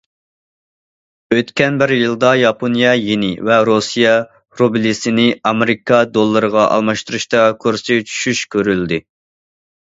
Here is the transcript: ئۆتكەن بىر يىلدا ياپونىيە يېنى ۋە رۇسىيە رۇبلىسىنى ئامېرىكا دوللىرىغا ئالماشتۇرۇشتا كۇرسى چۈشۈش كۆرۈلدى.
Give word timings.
ئۆتكەن 1.35 1.75
بىر 1.81 1.91
يىلدا 1.95 2.31
ياپونىيە 2.39 2.93
يېنى 2.99 3.29
ۋە 3.49 3.57
رۇسىيە 3.69 4.15
رۇبلىسىنى 4.63 5.27
ئامېرىكا 5.51 6.01
دوللىرىغا 6.17 6.65
ئالماشتۇرۇشتا 6.73 7.45
كۇرسى 7.67 8.01
چۈشۈش 8.09 8.43
كۆرۈلدى. 8.57 9.01